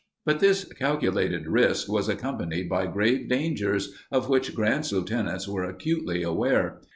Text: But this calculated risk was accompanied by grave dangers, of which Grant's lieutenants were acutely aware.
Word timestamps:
But 0.25 0.39
this 0.39 0.63
calculated 0.65 1.45
risk 1.45 1.87
was 1.87 2.09
accompanied 2.09 2.67
by 2.67 2.87
grave 2.87 3.29
dangers, 3.29 3.93
of 4.11 4.29
which 4.29 4.55
Grant's 4.55 4.91
lieutenants 4.91 5.47
were 5.47 5.63
acutely 5.65 6.23
aware. 6.23 6.81